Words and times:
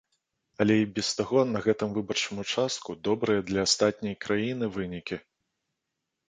Але 0.63 0.75
і 0.83 0.85
без 0.95 1.09
таго 1.17 1.43
на 1.49 1.59
гэтым 1.65 1.89
выбарчым 1.97 2.39
участку 2.45 2.95
добрыя 3.09 3.45
для 3.51 3.67
астатняй 3.67 4.15
краіны 4.27 4.65
вынікі. 4.79 5.21